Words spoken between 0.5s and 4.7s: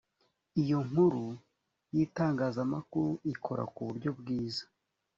iyo nkuru y itangazamakuru ikora ku buryo bwiza